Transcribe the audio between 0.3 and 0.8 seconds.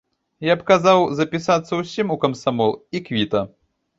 Я б